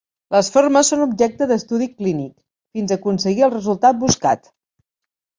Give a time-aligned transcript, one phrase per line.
[0.35, 2.31] Les formes son objecte d'estudi clínic,
[2.77, 4.49] fins a aconseguir el resultat buscat.